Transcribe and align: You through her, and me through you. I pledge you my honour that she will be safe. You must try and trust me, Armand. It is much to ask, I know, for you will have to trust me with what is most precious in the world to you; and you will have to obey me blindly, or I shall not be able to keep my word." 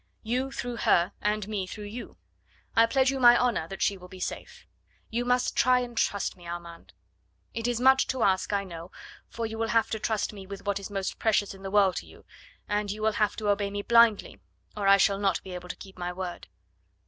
You 0.23 0.51
through 0.51 0.77
her, 0.77 1.11
and 1.21 1.47
me 1.47 1.67
through 1.67 1.83
you. 1.83 2.17
I 2.75 2.87
pledge 2.87 3.11
you 3.11 3.19
my 3.19 3.37
honour 3.39 3.67
that 3.67 3.83
she 3.83 3.99
will 3.99 4.07
be 4.07 4.19
safe. 4.19 4.65
You 5.11 5.25
must 5.25 5.55
try 5.55 5.81
and 5.81 5.95
trust 5.95 6.35
me, 6.35 6.47
Armand. 6.47 6.93
It 7.53 7.67
is 7.67 7.79
much 7.79 8.07
to 8.07 8.23
ask, 8.23 8.51
I 8.51 8.63
know, 8.63 8.89
for 9.29 9.45
you 9.45 9.59
will 9.59 9.67
have 9.67 9.91
to 9.91 9.99
trust 9.99 10.33
me 10.33 10.47
with 10.47 10.65
what 10.65 10.79
is 10.79 10.89
most 10.89 11.19
precious 11.19 11.53
in 11.53 11.61
the 11.61 11.69
world 11.69 11.97
to 11.97 12.07
you; 12.07 12.25
and 12.67 12.89
you 12.89 13.03
will 13.03 13.11
have 13.21 13.35
to 13.35 13.49
obey 13.49 13.69
me 13.69 13.83
blindly, 13.83 14.39
or 14.75 14.87
I 14.87 14.97
shall 14.97 15.19
not 15.19 15.39
be 15.43 15.53
able 15.53 15.69
to 15.69 15.75
keep 15.75 15.99
my 15.99 16.11
word." 16.11 16.47